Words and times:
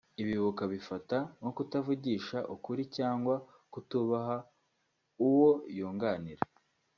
ibi 0.21 0.33
bukabifata 0.43 1.17
nko 1.39 1.51
kutavugisha 1.57 2.37
ukuri 2.55 2.83
cyangwa 2.97 3.35
kutubaha 3.71 4.37
uwo 5.27 5.51
yunganira 5.77 6.41